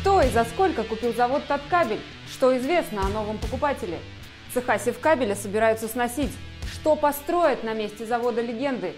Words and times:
Кто 0.00 0.22
и 0.22 0.30
за 0.30 0.44
сколько 0.44 0.82
купил 0.82 1.12
завод 1.12 1.44
Таткабель? 1.46 2.00
Что 2.32 2.56
известно 2.56 3.04
о 3.04 3.10
новом 3.10 3.36
покупателе? 3.36 3.98
Цеха 4.54 4.78
Севкабеля 4.78 5.34
собираются 5.34 5.88
сносить. 5.88 6.30
Что 6.72 6.96
построят 6.96 7.64
на 7.64 7.74
месте 7.74 8.06
завода 8.06 8.40
легенды? 8.40 8.94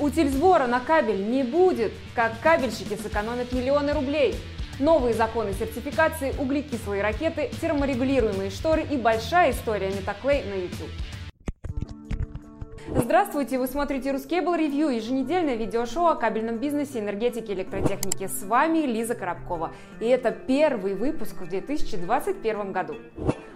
Утиль 0.00 0.28
сбора 0.28 0.66
на 0.66 0.80
кабель 0.80 1.24
не 1.24 1.44
будет. 1.44 1.92
Как 2.16 2.32
кабельщики 2.40 2.98
сэкономят 3.00 3.52
миллионы 3.52 3.92
рублей. 3.92 4.34
Новые 4.80 5.14
законы 5.14 5.52
сертификации, 5.52 6.34
углекислые 6.36 7.00
ракеты, 7.00 7.50
терморегулируемые 7.60 8.50
шторы 8.50 8.82
и 8.82 8.96
большая 8.96 9.52
история 9.52 9.90
Метаклей 9.90 10.42
на 10.42 10.54
YouTube. 10.54 10.90
Здравствуйте, 12.92 13.56
вы 13.60 13.68
смотрите 13.68 14.10
Рускейбл 14.10 14.54
Ревью, 14.56 14.88
еженедельное 14.88 15.54
видеошоу 15.54 16.06
о 16.06 16.16
кабельном 16.16 16.58
бизнесе, 16.58 16.98
энергетике, 16.98 17.52
электротехнике. 17.52 18.26
С 18.26 18.42
вами 18.42 18.78
Лиза 18.78 19.14
Коробкова. 19.14 19.72
И 20.00 20.06
это 20.06 20.32
первый 20.32 20.94
выпуск 20.94 21.40
в 21.40 21.48
2021 21.48 22.72
году. 22.72 22.96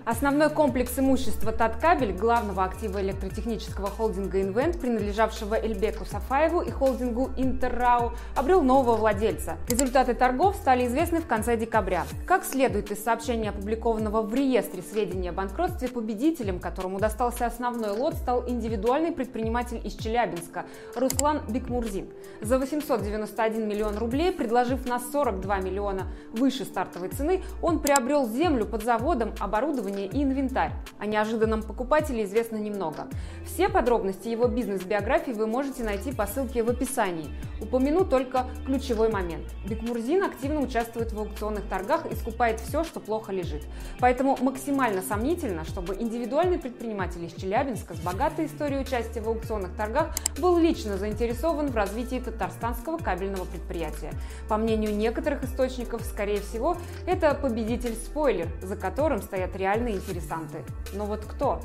Основной 0.04 0.50
комплекс 0.50 0.98
имущества 0.98 1.50
Таткабель, 1.50 2.12
главного 2.12 2.64
актива 2.64 3.00
электротехнического 3.00 3.88
холдинга 3.88 4.42
«Инвент», 4.42 4.78
принадлежавшего 4.78 5.54
Эльбеку 5.54 6.04
Сафаеву 6.04 6.60
и 6.60 6.70
холдингу 6.70 7.30
«Интеррау», 7.38 8.12
обрел 8.36 8.60
нового 8.60 8.96
владельца. 8.96 9.56
Результаты 9.66 10.12
торгов 10.12 10.56
стали 10.56 10.86
известны 10.86 11.22
в 11.22 11.26
конце 11.26 11.56
декабря. 11.56 12.04
Как 12.26 12.44
следует 12.44 12.90
из 12.90 13.02
сообщения, 13.02 13.48
опубликованного 13.48 14.20
в 14.20 14.34
реестре 14.34 14.82
сведений 14.82 15.30
о 15.30 15.32
банкротстве, 15.32 15.88
победителем, 15.88 16.60
которому 16.60 17.00
достался 17.00 17.46
основной 17.46 17.96
лот, 17.96 18.12
стал 18.16 18.46
индивидуальный 18.46 19.10
предприниматель 19.10 19.80
из 19.82 19.94
Челябинска 19.94 20.66
Руслан 20.96 21.40
Бекмурзин. 21.48 22.10
За 22.42 22.58
891 22.58 23.66
миллион 23.66 23.96
рублей, 23.96 24.32
предложив 24.32 24.86
на 24.86 25.00
42 25.00 25.60
миллиона 25.60 26.08
выше 26.34 26.66
стартовой 26.66 27.08
цены, 27.08 27.42
он 27.62 27.80
приобрел 27.80 28.28
землю 28.28 28.66
под 28.66 28.84
заводом, 28.84 29.32
оборудование 29.40 29.93
оборудование 29.94 30.06
и 30.06 30.22
инвентарь. 30.22 30.72
О 30.98 31.06
неожиданном 31.06 31.62
покупателе 31.62 32.24
известно 32.24 32.56
немного. 32.56 33.06
Все 33.44 33.68
подробности 33.68 34.28
его 34.28 34.46
бизнес-биографии 34.46 35.32
вы 35.32 35.46
можете 35.46 35.84
найти 35.84 36.12
по 36.12 36.26
ссылке 36.26 36.62
в 36.62 36.70
описании. 36.70 37.30
Упомяну 37.60 38.04
только 38.04 38.46
ключевой 38.66 39.10
момент. 39.10 39.44
Бекмурзин 39.66 40.22
активно 40.22 40.60
участвует 40.60 41.12
в 41.12 41.18
аукционных 41.18 41.64
торгах 41.68 42.06
и 42.10 42.14
скупает 42.14 42.60
все, 42.60 42.84
что 42.84 43.00
плохо 43.00 43.32
лежит. 43.32 43.62
Поэтому 44.00 44.36
максимально 44.40 45.02
сомнительно, 45.02 45.64
чтобы 45.64 45.94
индивидуальный 45.94 46.58
предприниматель 46.58 47.24
из 47.24 47.32
Челябинска 47.34 47.94
с 47.94 48.00
богатой 48.00 48.46
историей 48.46 48.80
участия 48.80 49.20
в 49.20 49.28
аукционных 49.28 49.74
торгах 49.76 50.14
был 50.38 50.58
лично 50.58 50.96
заинтересован 50.96 51.68
в 51.68 51.76
развитии 51.76 52.20
татарстанского 52.20 52.98
кабельного 52.98 53.44
предприятия. 53.44 54.12
По 54.48 54.56
мнению 54.56 54.94
некоторых 54.94 55.44
источников, 55.44 56.02
скорее 56.02 56.40
всего, 56.40 56.76
это 57.06 57.34
победитель-спойлер, 57.34 58.48
за 58.62 58.76
которым 58.76 59.22
стоят 59.22 59.56
реальные 59.56 59.83
реальные 59.84 59.96
интересанты. 59.96 60.64
Но 60.92 61.06
вот 61.06 61.24
кто? 61.24 61.60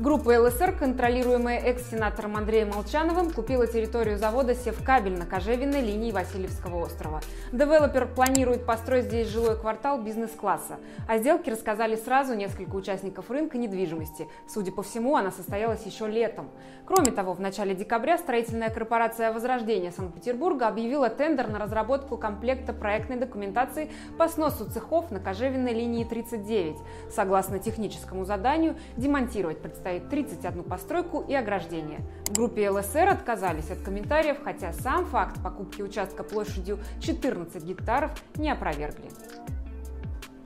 Группа 0.00 0.30
ЛСР, 0.30 0.72
контролируемая 0.78 1.58
экс-сенатором 1.58 2.38
Андреем 2.38 2.70
Молчановым, 2.70 3.30
купила 3.30 3.66
территорию 3.66 4.16
завода 4.16 4.54
«Севкабель» 4.54 5.18
на 5.18 5.26
кожевенной 5.26 5.82
линии 5.82 6.10
Васильевского 6.10 6.86
острова. 6.86 7.20
Девелопер 7.52 8.06
планирует 8.06 8.64
построить 8.64 9.04
здесь 9.04 9.28
жилой 9.28 9.60
квартал 9.60 10.00
бизнес-класса. 10.00 10.78
О 11.06 11.18
сделке 11.18 11.52
рассказали 11.52 11.96
сразу 11.96 12.32
несколько 12.32 12.76
участников 12.76 13.30
рынка 13.30 13.58
недвижимости. 13.58 14.26
Судя 14.48 14.72
по 14.72 14.82
всему, 14.82 15.16
она 15.16 15.30
состоялась 15.30 15.84
еще 15.84 16.06
летом. 16.06 16.48
Кроме 16.86 17.10
того, 17.10 17.34
в 17.34 17.40
начале 17.40 17.74
декабря 17.74 18.16
строительная 18.16 18.70
корпорация 18.70 19.34
«Возрождение» 19.34 19.92
Санкт-Петербурга 19.92 20.68
объявила 20.68 21.10
тендер 21.10 21.48
на 21.48 21.58
разработку 21.58 22.16
комплекта 22.16 22.72
проектной 22.72 23.18
документации 23.18 23.90
по 24.16 24.28
сносу 24.28 24.64
цехов 24.64 25.10
на 25.10 25.20
кожевенной 25.20 25.74
линии 25.74 26.04
39. 26.04 26.78
Согласно 27.14 27.58
техническому 27.58 28.24
заданию, 28.24 28.76
демонтировать 28.96 29.60
предстоит 29.60 29.89
стоит 29.90 30.08
31 30.08 30.62
постройку 30.62 31.24
и 31.26 31.34
ограждение. 31.34 32.00
В 32.26 32.34
группе 32.34 32.70
ЛСР 32.70 33.08
отказались 33.08 33.70
от 33.70 33.80
комментариев, 33.80 34.36
хотя 34.44 34.72
сам 34.72 35.04
факт 35.04 35.42
покупки 35.42 35.82
участка 35.82 36.22
площадью 36.22 36.78
14 37.00 37.64
гектаров 37.64 38.12
не 38.36 38.52
опровергли. 38.52 39.10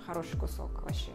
Хороший 0.06 0.38
кусок 0.40 0.82
вообще. 0.82 1.10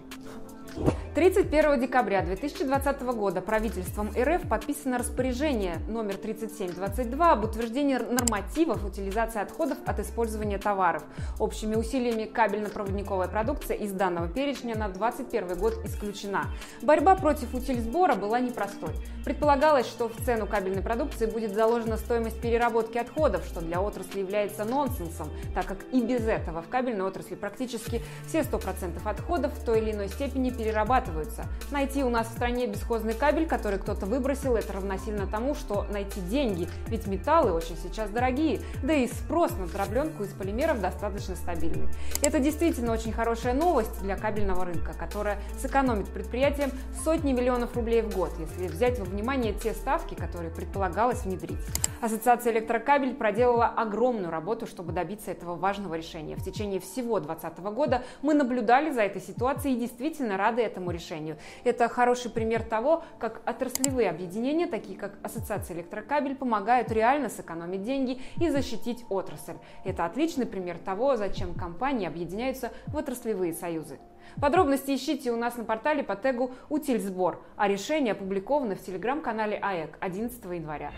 31 1.15 1.79
декабря 1.79 2.21
2020 2.21 3.01
года 3.01 3.41
правительством 3.41 4.11
РФ 4.17 4.47
подписано 4.47 4.97
распоряжение 4.97 5.77
номер 5.87 6.15
3722 6.15 7.31
об 7.31 7.43
утверждении 7.43 7.97
нормативов 7.97 8.85
утилизации 8.85 9.41
отходов 9.41 9.77
от 9.85 9.99
использования 9.99 10.57
товаров. 10.59 11.03
Общими 11.39 11.75
усилиями 11.75 12.23
кабельно-проводниковая 12.23 13.27
продукция 13.27 13.75
из 13.75 13.91
данного 13.91 14.27
перечня 14.27 14.77
на 14.77 14.87
2021 14.87 15.57
год 15.57 15.85
исключена. 15.85 16.45
Борьба 16.81 17.15
против 17.15 17.53
утильсбора 17.53 18.15
была 18.15 18.39
непростой. 18.39 18.93
Предполагалось, 19.25 19.87
что 19.87 20.07
в 20.07 20.15
цену 20.25 20.47
кабельной 20.47 20.81
продукции 20.81 21.25
будет 21.25 21.53
заложена 21.53 21.97
стоимость 21.97 22.39
переработки 22.39 22.97
отходов, 22.97 23.45
что 23.45 23.61
для 23.61 23.81
отрасли 23.81 24.19
является 24.19 24.63
нонсенсом, 24.63 25.29
так 25.53 25.65
как 25.65 25.79
и 25.91 26.01
без 26.01 26.27
этого 26.27 26.61
в 26.61 26.69
кабельной 26.69 27.05
отрасли 27.05 27.35
практически 27.35 28.01
все 28.27 28.39
100% 28.39 28.99
отходов 29.03 29.53
в 29.53 29.65
той 29.65 29.79
или 29.81 29.91
иной 29.91 30.07
степени 30.07 30.49
перерабатываются. 30.59 31.45
Найти 31.71 32.03
у 32.03 32.09
нас 32.09 32.27
в 32.27 32.31
стране 32.31 32.67
бесхозный 32.67 33.13
кабель, 33.13 33.47
который 33.47 33.79
кто-то 33.79 34.05
выбросил, 34.05 34.57
это 34.57 34.73
равносильно 34.73 35.25
тому, 35.25 35.55
что 35.55 35.85
найти 35.89 36.19
деньги, 36.19 36.67
ведь 36.87 37.07
металлы 37.07 37.53
очень 37.53 37.77
сейчас 37.77 38.09
дорогие, 38.09 38.59
да 38.83 38.93
и 38.93 39.07
спрос 39.07 39.51
на 39.57 39.67
дробленку 39.67 40.23
из 40.23 40.33
полимеров 40.33 40.81
достаточно 40.81 41.37
стабильный. 41.37 41.87
Это 42.21 42.39
действительно 42.39 42.91
очень 42.91 43.13
хорошая 43.13 43.53
новость 43.53 44.01
для 44.01 44.17
кабельного 44.17 44.65
рынка, 44.65 44.93
которая 44.99 45.39
сэкономит 45.61 46.09
предприятиям 46.09 46.71
сотни 47.05 47.31
миллионов 47.31 47.73
рублей 47.77 48.01
в 48.01 48.13
год, 48.13 48.31
если 48.37 48.67
взять 48.67 48.99
во 48.99 49.05
внимание 49.05 49.53
те 49.53 49.73
ставки, 49.73 50.13
которые 50.13 50.51
предполагалось 50.51 51.23
внедрить. 51.23 51.59
Ассоциация 52.01 52.51
электрокабель 52.51 53.13
проделала 53.13 53.67
огромную 53.67 54.29
работу, 54.29 54.67
чтобы 54.67 54.91
добиться 54.91 55.31
этого 55.31 55.55
важного 55.55 55.95
решения. 55.95 56.35
В 56.35 56.43
течение 56.43 56.81
всего 56.81 57.19
2020 57.19 57.59
года 57.73 58.03
мы 58.21 58.33
наблюдали 58.33 58.91
за 58.91 59.03
этой 59.03 59.21
ситуацией 59.21 59.75
и 59.75 59.79
действительно 59.79 60.35
рады 60.35 60.48
рады 60.49 60.61
этому 60.63 60.91
решению. 60.91 61.37
Это 61.63 61.87
хороший 61.87 62.31
пример 62.31 62.63
того, 62.63 63.03
как 63.19 63.41
отраслевые 63.45 64.09
объединения, 64.09 64.67
такие 64.67 64.97
как 64.97 65.13
Ассоциация 65.23 65.77
электрокабель, 65.77 66.35
помогают 66.35 66.91
реально 66.91 67.29
сэкономить 67.29 67.83
деньги 67.83 68.21
и 68.41 68.49
защитить 68.49 69.05
отрасль. 69.09 69.57
Это 69.85 70.05
отличный 70.05 70.45
пример 70.45 70.77
того, 70.77 71.15
зачем 71.15 71.53
компании 71.53 72.07
объединяются 72.07 72.71
в 72.87 72.97
отраслевые 72.97 73.53
союзы. 73.53 73.99
Подробности 74.41 74.95
ищите 74.95 75.31
у 75.31 75.37
нас 75.37 75.57
на 75.57 75.63
портале 75.63 76.03
по 76.03 76.15
тегу 76.15 76.51
«Утильсбор», 76.69 77.41
а 77.55 77.67
решение 77.67 78.13
опубликовано 78.13 78.75
в 78.75 78.81
телеграм-канале 78.81 79.57
АЭК 79.57 79.97
11 80.01 80.43
января. 80.45 80.91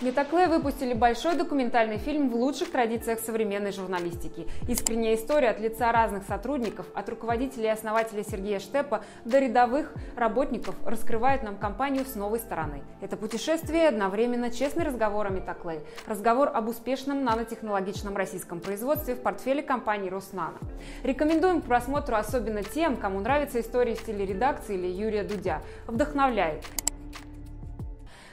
Метакле 0.00 0.48
выпустили 0.48 0.94
большой 0.94 1.36
документальный 1.36 1.98
фильм 1.98 2.28
в 2.28 2.34
лучших 2.34 2.72
традициях 2.72 3.20
современной 3.20 3.72
журналистики. 3.72 4.48
Искренняя 4.68 5.14
история 5.14 5.50
от 5.50 5.60
лица 5.60 5.92
разных 5.92 6.24
сотрудников, 6.24 6.86
от 6.94 7.08
руководителей 7.08 7.66
и 7.66 7.68
основателя 7.68 8.24
Сергея 8.24 8.58
Штепа 8.58 9.04
до 9.24 9.38
рядовых 9.38 9.92
работников 10.16 10.74
раскрывает 10.84 11.42
нам 11.42 11.56
компанию 11.56 12.04
с 12.04 12.14
новой 12.16 12.40
стороны. 12.40 12.82
Это 13.00 13.16
путешествие 13.16 13.88
одновременно 13.88 14.50
честный 14.50 14.84
разговор 14.84 15.26
о 15.26 15.30
Метакле, 15.30 15.82
разговор 16.06 16.50
об 16.52 16.68
успешном 16.68 17.24
нанотехнологичном 17.24 18.16
российском 18.16 18.60
производстве 18.60 19.14
в 19.14 19.20
портфеле 19.20 19.62
компании 19.62 20.10
Роснано. 20.10 20.58
Рекомендуем 21.04 21.62
к 21.62 21.66
просмотру 21.66 22.16
особенно 22.16 22.62
тем, 22.62 22.96
кому 22.96 23.20
нравится 23.20 23.60
история 23.60 23.94
в 23.94 24.00
стиле 24.00 24.26
редакции 24.26 24.74
или 24.74 24.86
Юрия 24.86 25.22
Дудя. 25.22 25.62
Вдохновляет. 25.86 26.64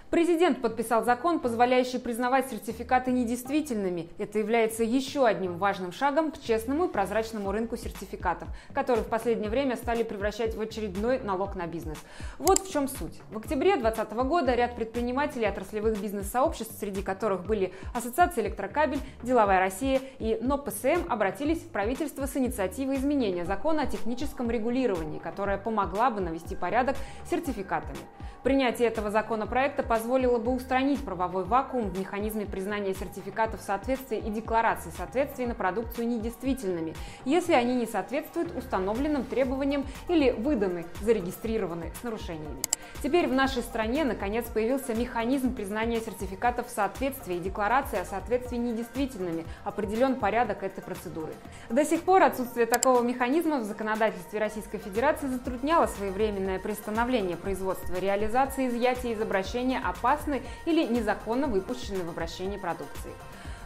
Президент 0.09 0.59
подписал 0.59 1.06
закон, 1.06 1.40
позволяющий 1.40 2.00
признавать 2.00 2.50
сертификаты 2.50 3.12
недействительными. 3.12 4.09
Это 4.18 4.40
является 4.40 4.84
еще 4.84 5.28
одним 5.28 5.59
важным 5.59 5.92
шагом 5.92 6.31
к 6.31 6.42
честному 6.42 6.86
и 6.86 6.88
прозрачному 6.88 7.51
рынку 7.51 7.78
сертификатов, 7.78 8.48
который 8.74 9.04
в 9.04 9.07
последнее 9.07 9.51
время 9.51 9.75
стали 9.75 10.01
превращать 10.01 10.56
в 10.56 10.62
очередной 10.62 11.19
налог 11.19 11.56
на 11.56 11.68
бизнес. 11.68 12.00
Вот 12.39 12.60
в 12.60 12.72
чем 12.72 12.88
суть. 12.88 13.22
В 13.30 13.38
октябре 13.38 13.75
2020 13.75 14.13
года 14.28 14.56
ряд 14.56 14.75
предпринимателей 14.75 15.45
отраслевых 15.45 16.01
бизнес-сообществ, 16.01 16.80
среди 16.80 17.04
которых 17.04 17.45
были 17.45 17.72
Ассоциация 17.94 18.44
электрокабель, 18.44 19.00
Деловая 19.22 19.60
Россия 19.60 20.01
и 20.18 20.39
НОПСМ, 20.42 21.06
обратились 21.07 21.60
в 21.60 21.69
правительство 21.69 22.25
с 22.25 22.36
инициативой 22.36 22.95
изменения 22.95 23.45
закона 23.45 23.83
о 23.83 23.86
техническом 23.86 24.50
регулировании, 24.50 25.19
которая 25.19 25.60
помогла 25.60 26.10
бы 26.10 26.19
навести 26.19 26.56
порядок 26.56 26.95
с 27.28 27.30
сертификатами. 27.30 28.00
Принятие 28.44 28.88
этого 28.88 29.12
законопроекта 29.12 29.83
позволит 29.83 29.99
позволило 30.00 30.38
бы 30.38 30.54
устранить 30.54 31.04
правовой 31.04 31.44
вакуум 31.44 31.90
в 31.90 32.00
механизме 32.00 32.46
признания 32.46 32.94
сертификатов 32.94 33.60
соответствия 33.60 34.19
и 34.19 34.30
декларации 34.30 34.92
соответствия 34.96 35.46
на 35.46 35.56
продукцию 35.56 36.07
недействительными, 36.07 36.94
если 37.25 37.51
они 37.51 37.75
не 37.75 37.86
соответствуют 37.86 38.56
установленным 38.56 39.25
требованиям 39.25 39.86
или 40.07 40.31
выданы, 40.31 40.86
зарегистрированы 41.01 41.92
с 42.00 42.04
нарушениями. 42.04 42.62
Теперь 43.04 43.28
в 43.28 43.34
нашей 43.34 43.62
стране 43.62 44.06
наконец 44.06 44.46
появился 44.46 44.94
механизм 44.94 45.54
признания 45.54 46.00
сертификатов 46.00 46.69
соответствия 46.69 47.36
и 47.36 47.40
декларации 47.40 48.00
о 48.00 48.06
соответствии 48.06 48.56
недействительными, 48.56 49.45
определен 49.66 50.16
порядок 50.16 50.63
этой 50.63 50.81
процедуры. 50.81 51.34
До 51.69 51.84
сих 51.84 52.04
пор 52.04 52.24
отсутствие 52.24 52.68
такого 52.68 53.02
механизма 53.02 53.57
в 53.57 53.66
законодательстве 53.66 54.40
Российской 54.40 54.78
Федерации 54.78 55.28
затрудняло 55.28 55.88
своевременное 55.88 56.57
приостановление 56.57 57.36
производства, 57.36 58.00
реализации, 58.00 58.69
изъятия 58.69 59.12
из 59.12 59.22
обращения 59.22 59.81
опасной 59.89 60.44
или 60.65 60.86
незаконно 60.86 61.47
выпущенной 61.47 62.03
в 62.03 62.09
обращение 62.09 62.59
продукции. 62.59 63.13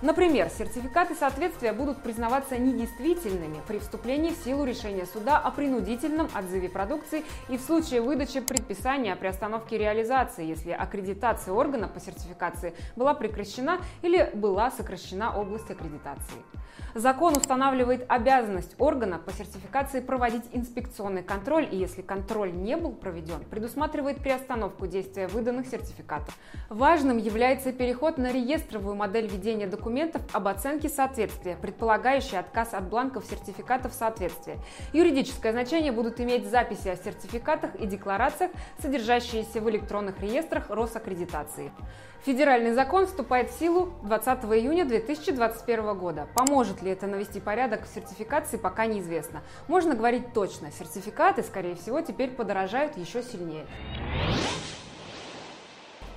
Например, 0.03 0.50
сертификаты 0.50 1.15
соответствия 1.15 1.71
будут 1.71 2.00
признаваться 2.00 2.57
недействительными 2.57 3.61
при 3.65 3.79
вступлении 3.79 4.31
в 4.31 4.44
силу 4.44 4.65
решения 4.65 5.05
суда 5.05 5.38
о 5.38 5.50
принудительном 5.50 6.27
отзыве 6.38 6.67
продукции 6.67 7.23
и 7.47 7.55
в 7.55 7.61
случае 7.61 8.01
выдачи 8.01 8.41
предписания 8.41 9.13
о 9.13 9.15
приостановке 9.15 9.77
реализации, 9.77 10.45
если 10.45 10.71
аккредитация 10.71 11.53
органа 11.53 11.88
по 11.88 12.01
сертификации 12.01 12.73
была 12.97 13.13
прекращена 13.13 13.79
или 14.01 14.29
была 14.33 14.71
сокращена 14.71 15.39
область 15.39 15.71
аккредитации. 15.71 16.44
Закон 16.95 17.38
устанавливает 17.38 18.05
обязанность 18.09 18.75
органа 18.79 19.19
по 19.19 19.31
сертификации 19.31 20.01
проводить 20.01 20.44
инспекционный 20.51 21.23
контроль, 21.23 21.67
и 21.71 21.77
если 21.77 22.01
контроль 22.01 22.51
не 22.51 22.75
был 22.75 22.91
проведен, 22.91 23.44
предусматривает 23.50 24.17
приостановку 24.17 24.85
действия 24.85 25.27
выданных 25.27 25.67
сертификатов. 25.67 26.38
Важным 26.69 27.17
является 27.17 27.71
переход 27.71 28.17
на 28.17 28.33
реестровую 28.33 28.95
модель 28.95 29.27
ведения 29.27 29.65
документов 29.65 29.92
об 30.33 30.47
оценке 30.47 30.89
соответствия, 30.89 31.55
предполагающий 31.55 32.37
отказ 32.37 32.73
от 32.73 32.89
бланков 32.89 33.25
сертификатов 33.25 33.93
соответствия. 33.93 34.57
Юридическое 34.91 35.51
значение 35.51 35.91
будут 35.91 36.19
иметь 36.19 36.49
записи 36.49 36.87
о 36.87 36.95
сертификатах 36.95 37.75
и 37.75 37.85
декларациях, 37.85 38.51
содержащиеся 38.81 39.61
в 39.61 39.69
электронных 39.69 40.19
реестрах 40.19 40.69
Росаккредитации. 40.69 41.71
Федеральный 42.25 42.71
закон 42.71 43.05
вступает 43.05 43.49
в 43.49 43.59
силу 43.59 43.93
20 44.03 44.45
июня 44.45 44.85
2021 44.85 45.97
года. 45.97 46.27
Поможет 46.33 46.81
ли 46.81 46.89
это 46.89 47.05
навести 47.05 47.41
порядок 47.41 47.85
в 47.85 47.93
сертификации, 47.93 48.55
пока 48.55 48.85
неизвестно. 48.85 49.43
Можно 49.67 49.93
говорить 49.93 50.33
точно, 50.33 50.71
сертификаты, 50.71 51.43
скорее 51.43 51.75
всего, 51.75 51.99
теперь 51.99 52.29
подорожают 52.29 52.97
еще 52.97 53.21
сильнее. 53.21 53.65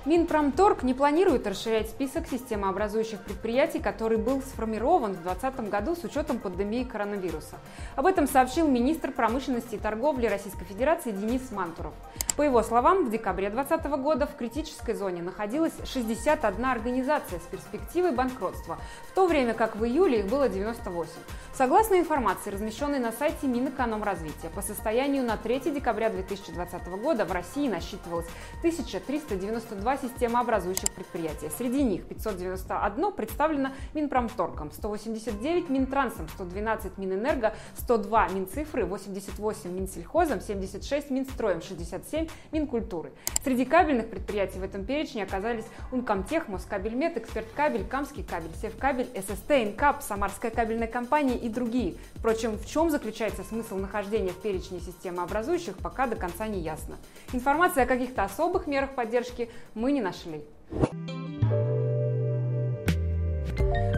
Минпромторг 0.07 0.83
не 0.83 0.93
планирует 0.93 1.45
расширять 1.47 1.89
список 1.89 2.29
системообразующих 2.29 3.19
предприятий, 3.19 3.79
который 3.79 4.17
был 4.17 4.41
сформирован 4.41 5.11
в 5.11 5.21
2020 5.21 5.69
году 5.69 5.97
с 5.97 6.05
учетом 6.05 6.39
пандемии 6.39 6.85
коронавируса. 6.85 7.57
Об 7.97 8.05
этом 8.05 8.25
сообщил 8.25 8.69
министр 8.69 9.11
промышленности 9.11 9.75
и 9.75 9.77
торговли 9.77 10.27
Российской 10.27 10.63
Федерации 10.63 11.11
Денис 11.11 11.51
Мантуров. 11.51 11.93
По 12.37 12.43
его 12.43 12.63
словам, 12.63 13.07
в 13.07 13.11
декабре 13.11 13.49
2020 13.49 14.01
года 14.01 14.27
в 14.27 14.37
критической 14.37 14.95
зоне 14.95 15.21
находилась 15.23 15.73
61 15.83 16.63
организация 16.63 17.39
с 17.39 17.43
перспективой 17.51 18.11
банкротства, 18.11 18.77
в 19.11 19.13
то 19.13 19.27
время 19.27 19.55
как 19.55 19.75
в 19.75 19.83
июле 19.83 20.19
их 20.19 20.27
было 20.27 20.47
98. 20.47 21.09
Согласно 21.53 21.95
информации, 21.95 22.51
размещенной 22.51 22.99
на 22.99 23.11
сайте 23.11 23.47
Минэкономразвития, 23.47 24.51
по 24.51 24.61
состоянию 24.61 25.23
на 25.23 25.35
3 25.35 25.71
декабря 25.71 26.09
2020 26.11 26.87
года 27.01 27.25
в 27.25 27.31
России 27.33 27.67
насчитывалось 27.67 28.27
1392 28.59 29.96
системообразующих 29.97 30.91
предприятия. 30.91 31.49
Среди 31.49 31.83
них 31.83 32.05
591 32.05 33.11
представлено 33.11 33.71
Минпромторгом, 33.93 34.71
189 34.71 35.69
Минтрансом, 35.69 36.27
112 36.29 36.97
Минэнерго, 36.97 37.53
102 37.77 38.27
Минцифры, 38.29 38.85
88 38.85 39.71
Минсельхозом, 39.71 40.41
76 40.41 41.09
Минстроем, 41.09 41.61
67 41.61 42.27
Минкультуры. 42.51 43.11
Среди 43.43 43.65
кабельных 43.65 44.09
предприятий 44.09 44.59
в 44.59 44.63
этом 44.63 44.85
перечне 44.85 45.23
оказались 45.23 45.65
Ункомтех, 45.91 46.47
Москабельмет, 46.47 47.17
Эксперткабель, 47.17 47.85
Камский 47.85 48.23
кабель, 48.23 48.51
Севкабель, 48.61 49.07
ССТ, 49.15 49.51
Инкап, 49.51 50.01
Самарская 50.01 50.51
кабельная 50.51 50.87
компания 50.87 51.37
и 51.37 51.49
другие. 51.49 51.97
Впрочем, 52.15 52.57
в 52.57 52.65
чем 52.65 52.89
заключается 52.89 53.43
смысл 53.43 53.75
нахождения 53.75 54.31
в 54.31 54.41
перечне 54.41 54.79
системообразующих, 54.79 55.77
пока 55.77 56.07
до 56.07 56.15
конца 56.15 56.47
не 56.47 56.59
ясно. 56.59 56.97
Информации 57.33 57.83
о 57.83 57.85
каких-то 57.85 58.23
особых 58.23 58.67
мерах 58.67 58.91
поддержки 58.95 59.49
мы 59.73 59.86
не 59.91 60.01
нашли. 60.01 60.41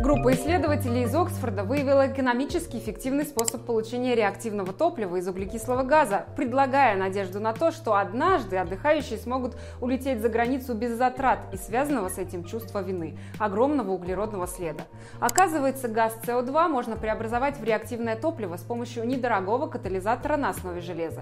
Группа 0.10 0.34
исследователей 0.34 1.04
из 1.04 1.14
Оксфорда 1.14 1.64
выявила 1.64 2.12
экономически 2.12 2.78
эффективный 2.78 3.26
способ 3.26 3.64
получения 3.64 4.16
реактивного 4.16 4.74
топлива 4.74 5.18
из 5.18 5.28
углекислого 5.28 5.84
газа, 5.84 6.26
предлагая 6.36 6.96
надежду 6.98 7.40
на 7.40 7.54
то, 7.54 7.70
что 7.70 7.94
однажды 7.94 8.58
отдыхающие 8.58 9.20
смогут 9.20 9.56
улететь 9.80 10.20
за 10.20 10.30
границу 10.30 10.74
без 10.74 10.94
затрат 10.98 11.42
и 11.54 11.58
связанного 11.58 12.10
с 12.10 12.18
этим 12.18 12.44
чувства 12.44 12.82
вины, 12.82 13.20
огромного 13.38 13.92
углеродного 13.92 14.48
следа. 14.48 14.82
Оказывается, 15.20 15.88
газ 15.88 16.18
СО2 16.26 16.70
можно 16.70 16.96
преобразовать 16.96 17.60
в 17.60 17.64
реактивное 17.64 18.16
топливо 18.16 18.58
с 18.58 18.62
помощью 18.62 19.06
недорогого 19.06 19.68
катализатора 19.68 20.38
на 20.38 20.50
основе 20.50 20.82
железа. 20.82 21.22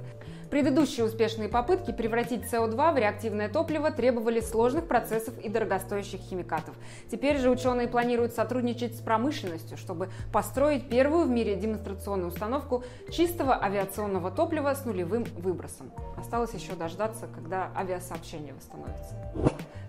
Предыдущие 0.50 1.06
успешные 1.06 1.50
попытки 1.50 1.92
превратить 1.92 2.46
СО2 2.46 2.94
в 2.94 2.98
реактивное 2.98 3.50
топливо 3.50 3.92
требовали 3.92 4.40
сложных 4.40 4.88
процессов 4.88 5.38
и 5.40 5.50
дорогостоящих 5.50 6.22
химикатов. 6.22 6.74
Теперь 7.12 7.38
же 7.38 7.50
ученые 7.50 7.90
планируют 7.90 8.34
сотрудничать 8.34 8.77
с 8.86 9.02
промышленностью, 9.02 9.78
чтобы 9.78 10.10
построить 10.32 10.88
первую 10.88 11.26
в 11.26 11.30
мире 11.30 11.56
демонстрационную 11.56 12.30
установку 12.30 12.84
чистого 13.12 13.62
авиационного 13.62 14.32
топлива 14.32 14.74
с 14.74 14.86
нулевым 14.86 15.26
выбросом. 15.38 15.92
Осталось 16.18 16.54
еще 16.54 16.74
дождаться, 16.74 17.28
когда 17.34 17.72
авиасообщение 17.76 18.54
восстановится. 18.54 19.16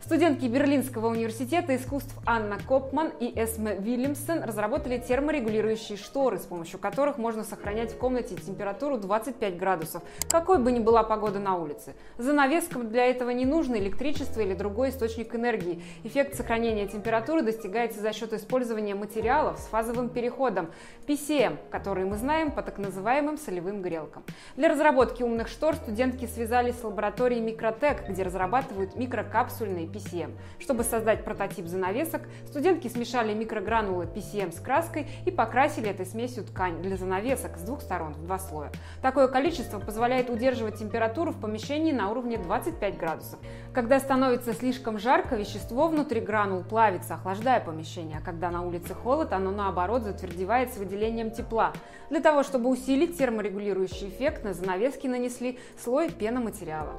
Студентки 0.08 0.46
Берлинского 0.46 1.08
университета 1.08 1.76
искусств 1.76 2.14
Анна 2.24 2.56
Копман 2.66 3.12
и 3.20 3.26
Эсме 3.38 3.76
Вильямсон 3.76 4.42
разработали 4.42 4.96
терморегулирующие 4.96 5.98
шторы, 5.98 6.38
с 6.38 6.46
помощью 6.46 6.78
которых 6.78 7.18
можно 7.18 7.44
сохранять 7.44 7.92
в 7.92 7.98
комнате 7.98 8.34
температуру 8.36 8.96
25 8.96 9.58
градусов, 9.58 10.02
какой 10.30 10.60
бы 10.60 10.72
ни 10.72 10.78
была 10.78 11.02
погода 11.02 11.40
на 11.40 11.56
улице. 11.56 11.94
Занавескам 12.16 12.88
для 12.88 13.04
этого 13.04 13.28
не 13.28 13.44
нужно 13.44 13.76
электричество 13.76 14.40
или 14.40 14.54
другой 14.54 14.90
источник 14.90 15.34
энергии. 15.34 15.82
Эффект 16.04 16.36
сохранения 16.36 16.86
температуры 16.86 17.42
достигается 17.42 18.00
за 18.00 18.14
счет 18.14 18.32
использования 18.32 18.77
материалов 18.78 19.58
с 19.58 19.66
фазовым 19.66 20.08
переходом 20.08 20.70
PCM, 21.06 21.58
которые 21.70 22.06
мы 22.06 22.16
знаем 22.16 22.50
по 22.50 22.62
так 22.62 22.78
называемым 22.78 23.36
солевым 23.36 23.82
грелкам. 23.82 24.24
Для 24.56 24.68
разработки 24.68 25.22
умных 25.22 25.48
штор 25.48 25.74
студентки 25.74 26.26
связались 26.26 26.78
с 26.78 26.84
лабораторией 26.84 27.40
Микротек, 27.40 28.08
где 28.08 28.22
разрабатывают 28.22 28.94
микрокапсульные 28.94 29.86
PCM. 29.86 30.32
Чтобы 30.58 30.84
создать 30.84 31.24
прототип 31.24 31.66
занавесок, 31.66 32.22
студентки 32.46 32.88
смешали 32.88 33.34
микрогранулы 33.34 34.04
PCM 34.04 34.52
с 34.52 34.60
краской 34.60 35.06
и 35.24 35.30
покрасили 35.30 35.88
этой 35.88 36.06
смесью 36.06 36.44
ткань 36.44 36.80
для 36.82 36.96
занавесок 36.96 37.56
с 37.56 37.62
двух 37.62 37.80
сторон 37.80 38.14
в 38.14 38.24
два 38.24 38.38
слоя. 38.38 38.70
Такое 39.02 39.28
количество 39.28 39.78
позволяет 39.78 40.30
удерживать 40.30 40.78
температуру 40.78 41.32
в 41.32 41.40
помещении 41.40 41.92
на 41.92 42.10
уровне 42.10 42.38
25 42.38 42.98
градусов. 42.98 43.38
Когда 43.74 43.98
становится 43.98 44.52
слишком 44.54 44.98
жарко, 44.98 45.36
вещество 45.36 45.88
внутри 45.88 46.20
гранул 46.20 46.62
плавится, 46.62 47.14
охлаждая 47.14 47.60
помещение, 47.60 48.18
а 48.18 48.24
когда 48.24 48.50
на 48.50 48.64
улице 48.68 48.94
холод, 48.94 49.32
оно 49.32 49.50
наоборот 49.50 50.02
затвердевает 50.02 50.72
с 50.72 50.76
выделением 50.76 51.30
тепла. 51.30 51.72
Для 52.10 52.20
того, 52.20 52.42
чтобы 52.42 52.70
усилить 52.70 53.18
терморегулирующий 53.18 54.08
эффект, 54.08 54.44
на 54.44 54.54
занавески 54.54 55.06
нанесли 55.06 55.58
слой 55.82 56.10
пеноматериала. 56.10 56.92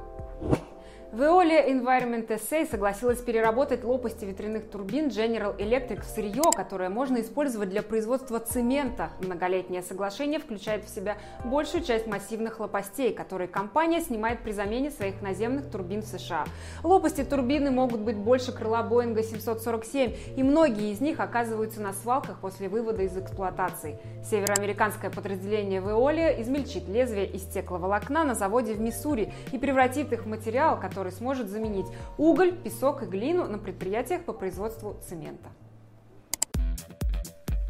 Veolia 1.12 1.66
Environment 1.68 2.28
SA 2.28 2.70
согласилась 2.70 3.18
переработать 3.18 3.82
лопасти 3.82 4.24
ветряных 4.24 4.70
турбин 4.70 5.08
General 5.08 5.56
Electric 5.56 6.02
в 6.02 6.04
сырье, 6.04 6.44
которое 6.54 6.88
можно 6.88 7.20
использовать 7.20 7.68
для 7.68 7.82
производства 7.82 8.38
цемента. 8.38 9.10
Многолетнее 9.18 9.82
соглашение 9.82 10.38
включает 10.38 10.84
в 10.84 10.88
себя 10.88 11.16
большую 11.44 11.82
часть 11.82 12.06
массивных 12.06 12.60
лопастей, 12.60 13.12
которые 13.12 13.48
компания 13.48 14.00
снимает 14.00 14.38
при 14.44 14.52
замене 14.52 14.92
своих 14.92 15.20
наземных 15.20 15.68
турбин 15.68 16.02
в 16.02 16.06
США. 16.06 16.44
Лопасти 16.84 17.24
турбины 17.24 17.72
могут 17.72 18.02
быть 18.02 18.16
больше 18.16 18.52
крыла 18.52 18.84
Боинга 18.84 19.24
747, 19.24 20.14
и 20.36 20.42
многие 20.44 20.92
из 20.92 21.00
них 21.00 21.18
оказываются 21.18 21.80
на 21.80 21.92
свалках 21.92 22.38
после 22.40 22.68
вывода 22.68 23.02
из 23.02 23.16
эксплуатации. 23.16 23.98
Североамериканское 24.30 25.10
подразделение 25.10 25.80
Veolia 25.80 26.40
измельчит 26.40 26.86
лезвие 26.86 27.26
из 27.26 27.42
стекловолокна 27.42 28.22
на 28.22 28.36
заводе 28.36 28.74
в 28.74 28.80
Миссури 28.80 29.32
и 29.50 29.58
превратит 29.58 30.12
их 30.12 30.22
в 30.22 30.28
материал, 30.28 30.78
который 30.78 30.99
который 31.00 31.12
сможет 31.12 31.48
заменить 31.48 31.86
уголь, 32.18 32.54
песок 32.54 33.02
и 33.02 33.06
глину 33.06 33.46
на 33.48 33.56
предприятиях 33.56 34.22
по 34.26 34.34
производству 34.34 35.00
цемента. 35.08 35.48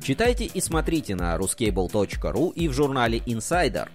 Читайте 0.03 0.47
и 0.47 0.61
смотрите 0.61 1.15
на 1.15 1.37
ruscable.ru 1.37 2.53
и 2.53 2.67
в 2.67 2.73
журнале 2.73 3.19
Insider. 3.19 3.89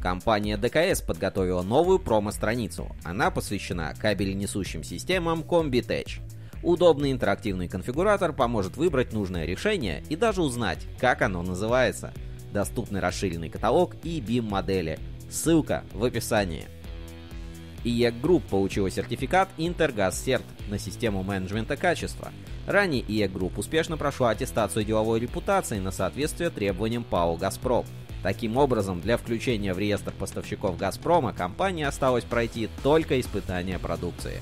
Компания 0.00 0.56
ДКС 0.56 1.02
подготовила 1.02 1.60
новую 1.60 1.98
промо-страницу. 1.98 2.86
Она 3.04 3.30
посвящена 3.30 3.92
кабеленесущим 4.00 4.82
системам 4.82 5.42
Combitech. 5.42 6.22
Удобный 6.62 7.12
интерактивный 7.12 7.68
конфигуратор 7.68 8.32
поможет 8.32 8.78
выбрать 8.78 9.12
нужное 9.12 9.44
решение 9.44 10.02
и 10.08 10.16
даже 10.16 10.40
узнать, 10.40 10.78
как 10.98 11.20
оно 11.20 11.42
называется. 11.42 12.14
Доступный 12.50 13.00
расширенный 13.00 13.50
каталог 13.50 13.94
и 14.02 14.22
BIM-модели. 14.22 14.98
Ссылка 15.28 15.84
в 15.92 16.02
описании. 16.02 16.64
IEC 17.84 18.20
Group 18.20 18.42
получила 18.50 18.90
сертификат 18.90 19.48
Intergas 19.56 20.42
на 20.68 20.78
систему 20.78 21.22
менеджмента 21.22 21.76
качества. 21.76 22.32
Ранее 22.66 23.02
IEC 23.02 23.32
Group 23.32 23.52
успешно 23.56 23.96
прошла 23.96 24.30
аттестацию 24.30 24.84
деловой 24.84 25.20
репутации 25.20 25.78
на 25.78 25.90
соответствие 25.90 26.50
требованиям 26.50 27.04
ПАО 27.04 27.36
«Газпром». 27.36 27.84
Таким 28.22 28.58
образом, 28.58 29.00
для 29.00 29.16
включения 29.16 29.72
в 29.72 29.78
реестр 29.78 30.12
поставщиков 30.12 30.76
«Газпрома» 30.76 31.32
компании 31.32 31.84
осталось 31.84 32.24
пройти 32.24 32.68
только 32.82 33.18
испытание 33.18 33.78
продукции. 33.78 34.40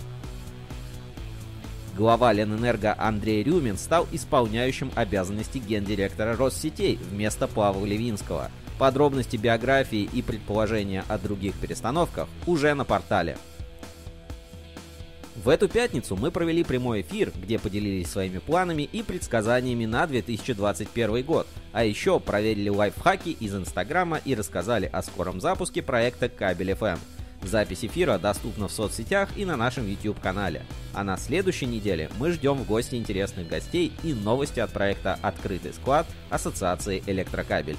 Глава 1.96 2.32
Ленэнерго 2.32 2.94
Андрей 2.96 3.42
Рюмин 3.42 3.76
стал 3.76 4.06
исполняющим 4.12 4.90
обязанности 4.94 5.58
гендиректора 5.58 6.36
Россетей 6.36 6.98
вместо 7.10 7.48
Павла 7.48 7.84
Левинского. 7.84 8.50
Подробности 8.78 9.36
биографии 9.36 10.08
и 10.12 10.22
предположения 10.22 11.04
о 11.08 11.18
других 11.18 11.54
перестановках 11.54 12.28
уже 12.46 12.74
на 12.74 12.84
портале. 12.84 13.36
В 15.44 15.48
эту 15.50 15.68
пятницу 15.68 16.16
мы 16.16 16.30
провели 16.30 16.64
прямой 16.64 17.02
эфир, 17.02 17.32
где 17.34 17.58
поделились 17.58 18.10
своими 18.10 18.38
планами 18.38 18.82
и 18.82 19.02
предсказаниями 19.02 19.86
на 19.86 20.06
2021 20.06 21.24
год. 21.24 21.46
А 21.72 21.84
еще 21.84 22.18
проверили 22.18 22.68
лайфхаки 22.68 23.30
из 23.30 23.54
Инстаграма 23.54 24.20
и 24.24 24.34
рассказали 24.34 24.90
о 24.92 25.02
скором 25.02 25.40
запуске 25.40 25.80
проекта 25.80 26.28
Кабель 26.28 26.72
FM. 26.72 26.98
Запись 27.42 27.84
эфира 27.84 28.18
доступна 28.18 28.66
в 28.66 28.72
соцсетях 28.72 29.28
и 29.36 29.44
на 29.44 29.56
нашем 29.56 29.88
YouTube-канале. 29.88 30.62
А 30.92 31.04
на 31.04 31.16
следующей 31.16 31.66
неделе 31.66 32.10
мы 32.18 32.32
ждем 32.32 32.56
в 32.56 32.66
гости 32.66 32.96
интересных 32.96 33.48
гостей 33.48 33.92
и 34.02 34.12
новости 34.12 34.58
от 34.58 34.70
проекта 34.70 35.18
«Открытый 35.22 35.72
склад» 35.72 36.06
Ассоциации 36.30 37.02
«Электрокабель». 37.06 37.76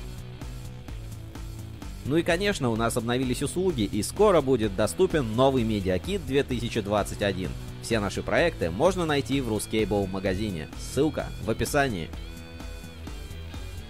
Ну 2.10 2.18
и 2.18 2.24
конечно 2.24 2.72
у 2.72 2.76
нас 2.76 2.98
обновились 2.98 3.44
услуги 3.44 3.84
и 3.84 4.02
скоро 4.02 4.42
будет 4.42 4.76
доступен 4.76 5.36
новый 5.36 5.64
Медиакит 5.64 6.26
2021. 6.26 7.50
Все 7.84 8.00
наши 8.00 8.24
проекты 8.24 8.72
можно 8.72 9.06
найти 9.06 9.42
в 9.42 9.54
Ruscable 9.54 10.08
магазине. 10.08 10.70
Ссылка 10.80 11.28
в 11.44 11.52
описании. 11.52 12.10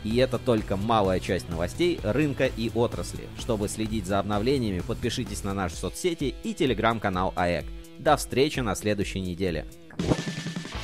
И 0.03 0.17
это 0.17 0.37
только 0.37 0.75
малая 0.75 1.21
часть 1.21 1.47
новостей 1.47 1.97
рынка 2.03 2.47
и 2.47 2.69
отрасли. 2.75 3.23
Чтобы 3.39 3.69
следить 3.69 4.05
за 4.05 4.19
обновлениями, 4.19 4.81
подпишитесь 4.85 5.45
на 5.45 5.53
наши 5.53 5.77
соцсети 5.77 6.35
и 6.43 6.53
телеграм-канал 6.53 7.31
АЭК. 7.37 7.67
До 7.99 8.17
встречи 8.17 8.59
на 8.59 8.75
следующей 8.75 9.21
неделе. 9.21 9.65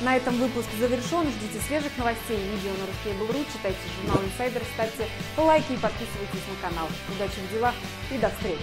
На 0.00 0.16
этом 0.16 0.36
выпуск 0.36 0.68
завершен. 0.78 1.26
Ждите 1.30 1.64
свежих 1.66 1.96
новостей 1.96 2.36
и 2.36 2.56
видео 2.56 2.72
на 2.72 2.84
Ruskable.ru, 2.84 3.46
читайте 3.50 3.78
журнал 3.96 4.22
Insider, 4.22 4.62
ставьте 4.74 5.08
лайки 5.38 5.72
и 5.72 5.76
подписывайтесь 5.76 6.46
на 6.50 6.68
канал. 6.68 6.88
Удачи 7.14 7.40
в 7.40 7.52
делах 7.52 7.74
и 8.10 8.18
до 8.18 8.28
встречи! 8.28 8.60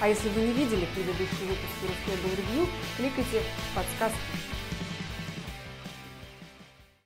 А 0.00 0.08
если 0.08 0.28
вы 0.30 0.40
не 0.40 0.52
видели 0.52 0.88
предыдущий 0.94 1.46
выпуск 1.46 1.74
Ruskable 1.82 2.36
Review, 2.36 2.68
кликайте 2.96 3.40
в 3.70 3.76
подсказки 3.76 4.51